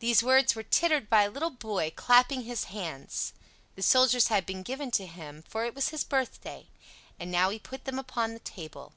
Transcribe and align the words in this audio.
These 0.00 0.24
words 0.24 0.56
were 0.56 0.64
tittered 0.64 1.08
by 1.08 1.22
a 1.22 1.30
little 1.30 1.50
boy, 1.50 1.92
clapping 1.94 2.42
his 2.42 2.64
hands; 2.64 3.32
the 3.76 3.80
soldiers 3.82 4.26
had 4.26 4.44
been 4.44 4.64
given 4.64 4.90
to 4.90 5.06
him, 5.06 5.44
for 5.48 5.64
it 5.64 5.72
was 5.72 5.90
his 5.90 6.02
birthday; 6.02 6.66
and 7.16 7.30
now 7.30 7.50
he 7.50 7.60
put 7.60 7.84
them 7.84 7.96
upon 7.96 8.34
the 8.34 8.40
table. 8.40 8.92